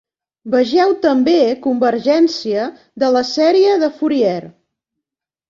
[0.53, 2.65] Vegeu també: Convergència
[3.05, 4.35] de la sèrie de Fourier.